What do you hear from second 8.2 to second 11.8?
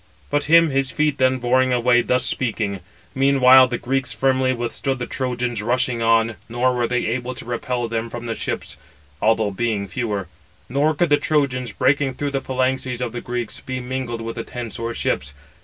the ships, although being fewer; nor could the Trojans,